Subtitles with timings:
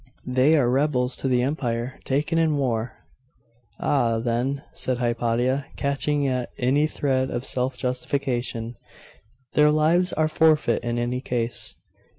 [0.25, 2.97] They are rebels to the empire, taken in war.'
[3.79, 8.77] 'Ah, then,' said Hypatia, catching at any thread of self justification,
[9.53, 11.75] 'their lives are forfeit in any case.